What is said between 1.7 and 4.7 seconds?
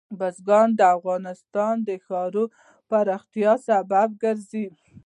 د ښاري پراختیا سبب کېږي.